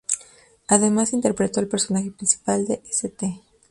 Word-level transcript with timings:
Además 0.67 1.13
interpretó 1.13 1.59
el 1.59 1.67
personaje 1.67 2.09
principal 2.09 2.65
de 2.65 2.81
St. 2.89 3.39